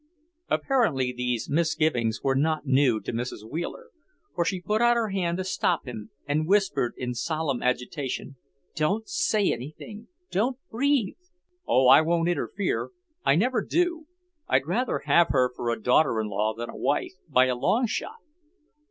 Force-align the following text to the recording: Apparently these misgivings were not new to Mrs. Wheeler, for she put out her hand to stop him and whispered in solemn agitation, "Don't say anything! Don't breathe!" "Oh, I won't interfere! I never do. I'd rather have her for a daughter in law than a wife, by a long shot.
Apparently 0.49 1.13
these 1.13 1.47
misgivings 1.47 2.23
were 2.23 2.33
not 2.33 2.65
new 2.65 2.99
to 2.99 3.13
Mrs. 3.13 3.47
Wheeler, 3.47 3.91
for 4.33 4.43
she 4.43 4.59
put 4.59 4.81
out 4.81 4.95
her 4.97 5.09
hand 5.09 5.37
to 5.37 5.43
stop 5.43 5.85
him 5.87 6.09
and 6.25 6.47
whispered 6.47 6.95
in 6.97 7.13
solemn 7.13 7.61
agitation, 7.61 8.35
"Don't 8.73 9.07
say 9.07 9.51
anything! 9.53 10.07
Don't 10.31 10.57
breathe!" 10.71 11.17
"Oh, 11.67 11.87
I 11.87 12.01
won't 12.01 12.29
interfere! 12.29 12.89
I 13.23 13.35
never 13.35 13.61
do. 13.63 14.07
I'd 14.47 14.65
rather 14.65 15.03
have 15.05 15.27
her 15.29 15.51
for 15.55 15.69
a 15.69 15.79
daughter 15.79 16.19
in 16.19 16.29
law 16.29 16.55
than 16.57 16.71
a 16.71 16.75
wife, 16.75 17.13
by 17.29 17.45
a 17.45 17.55
long 17.55 17.85
shot. 17.85 18.17